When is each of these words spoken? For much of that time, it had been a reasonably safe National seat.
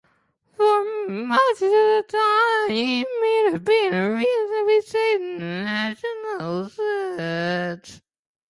For 0.57 1.07
much 1.09 1.61
of 1.61 1.69
that 1.69 2.05
time, 2.09 2.71
it 2.75 3.51
had 3.53 3.63
been 3.63 3.93
a 3.93 4.09
reasonably 4.15 4.81
safe 4.81 5.21
National 5.39 6.69
seat. 6.69 8.01